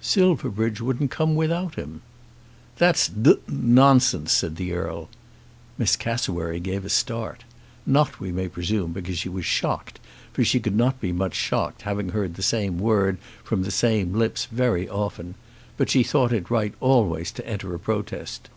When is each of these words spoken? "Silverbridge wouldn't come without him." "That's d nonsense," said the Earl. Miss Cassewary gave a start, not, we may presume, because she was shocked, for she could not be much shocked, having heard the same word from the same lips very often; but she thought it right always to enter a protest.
"Silverbridge 0.00 0.80
wouldn't 0.80 1.12
come 1.12 1.36
without 1.36 1.76
him." 1.76 2.02
"That's 2.78 3.06
d 3.06 3.36
nonsense," 3.46 4.32
said 4.32 4.56
the 4.56 4.72
Earl. 4.72 5.08
Miss 5.78 5.94
Cassewary 5.94 6.58
gave 6.58 6.84
a 6.84 6.88
start, 6.88 7.44
not, 7.86 8.18
we 8.18 8.32
may 8.32 8.48
presume, 8.48 8.90
because 8.92 9.16
she 9.18 9.28
was 9.28 9.46
shocked, 9.46 10.00
for 10.32 10.42
she 10.42 10.58
could 10.58 10.74
not 10.74 11.00
be 11.00 11.12
much 11.12 11.36
shocked, 11.36 11.82
having 11.82 12.08
heard 12.08 12.34
the 12.34 12.42
same 12.42 12.80
word 12.80 13.18
from 13.44 13.62
the 13.62 13.70
same 13.70 14.12
lips 14.12 14.46
very 14.46 14.88
often; 14.88 15.36
but 15.76 15.88
she 15.88 16.02
thought 16.02 16.32
it 16.32 16.50
right 16.50 16.74
always 16.80 17.30
to 17.30 17.46
enter 17.48 17.72
a 17.72 17.78
protest. 17.78 18.48